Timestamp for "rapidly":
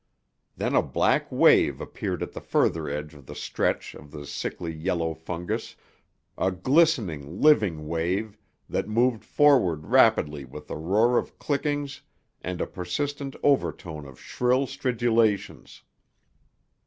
9.85-10.43